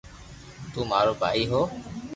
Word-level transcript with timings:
تو 0.71 0.79
مارو 0.89 1.13
ڀائي 1.21 1.43
ھو 1.51 1.61